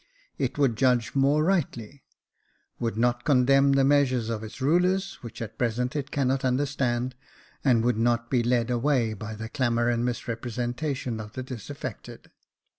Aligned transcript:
It 0.39 0.57
would 0.57 0.77
judge 0.77 1.13
more 1.13 1.43
rightly, 1.43 2.03
would 2.79 2.97
not 2.97 3.23
condemn 3.23 3.73
the 3.73 3.83
measures 3.83 4.29
of 4.31 4.43
its 4.43 4.59
rulers, 4.59 5.19
which 5.21 5.43
at 5.43 5.59
present 5.59 5.95
it 5.95 6.09
cannot 6.09 6.43
understand, 6.43 7.13
and 7.63 7.83
would 7.85 7.99
not 7.99 8.27
be 8.31 8.41
led 8.41 8.71
away 8.71 9.13
by 9.13 9.35
the 9.35 9.47
clamour 9.47 9.89
and 9.89 10.03
misrepresentation 10.03 11.19
of 11.19 11.33
the 11.33 11.43
disaffected. 11.43 12.31